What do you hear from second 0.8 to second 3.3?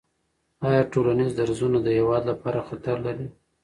ټولنیز درزونه د هېواد لپاره خطر لري؟